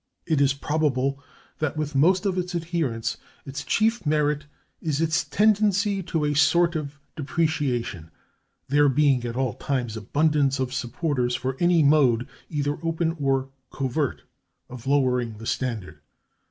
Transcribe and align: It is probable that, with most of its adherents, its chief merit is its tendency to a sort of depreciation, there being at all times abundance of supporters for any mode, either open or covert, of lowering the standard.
It 0.25 0.41
is 0.41 0.53
probable 0.55 1.23
that, 1.59 1.77
with 1.77 1.93
most 1.93 2.25
of 2.25 2.35
its 2.35 2.55
adherents, 2.55 3.17
its 3.45 3.63
chief 3.63 4.03
merit 4.03 4.47
is 4.81 4.99
its 4.99 5.23
tendency 5.23 6.01
to 6.01 6.25
a 6.25 6.33
sort 6.33 6.75
of 6.75 6.99
depreciation, 7.15 8.09
there 8.67 8.89
being 8.89 9.23
at 9.25 9.35
all 9.35 9.53
times 9.53 9.95
abundance 9.95 10.57
of 10.59 10.73
supporters 10.73 11.35
for 11.35 11.55
any 11.59 11.83
mode, 11.83 12.27
either 12.49 12.79
open 12.81 13.15
or 13.19 13.49
covert, 13.69 14.23
of 14.69 14.87
lowering 14.87 15.37
the 15.37 15.45
standard. 15.45 15.99